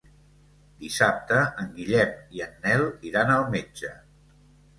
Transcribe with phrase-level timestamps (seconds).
[0.85, 3.93] Dissabte en Guillem i en Nel iran al metge.